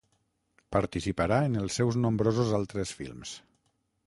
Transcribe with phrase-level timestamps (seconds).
[0.75, 3.37] Participarà en els seus nombrosos altres films.